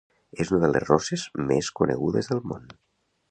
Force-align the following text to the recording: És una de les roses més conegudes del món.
És 0.43 0.51
una 0.59 0.63
de 0.63 0.69
les 0.75 0.85
roses 0.87 1.27
més 1.51 1.71
conegudes 1.81 2.31
del 2.33 2.41
món. 2.53 2.65